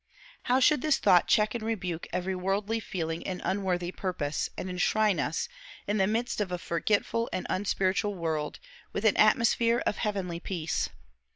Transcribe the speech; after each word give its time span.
How 0.49 0.59
should 0.59 0.81
this 0.81 0.97
thought 0.97 1.27
check 1.27 1.53
and 1.53 1.63
rebuke 1.63 2.07
every 2.11 2.33
worldly 2.33 2.79
feeling 2.79 3.21
and 3.27 3.39
unworthy 3.45 3.91
purpose, 3.91 4.49
and 4.57 4.67
enshrine 4.67 5.19
us, 5.19 5.47
in 5.85 5.97
the 5.97 6.07
midst 6.07 6.41
of 6.41 6.51
a 6.51 6.57
forgetful 6.57 7.29
and 7.31 7.45
unspiritual 7.51 8.15
world, 8.15 8.59
with 8.93 9.05
an 9.05 9.15
atmosphere 9.15 9.83
of 9.85 9.97
heavenly 9.97 10.39
peace. 10.39 10.89